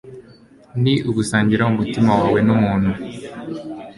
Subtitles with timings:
[0.81, 2.91] ni ugusangira umutima wawe numuntu